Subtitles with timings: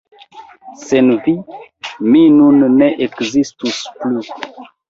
[0.85, 1.33] Sen vi
[2.13, 4.27] mi nun ne ekzistus plu!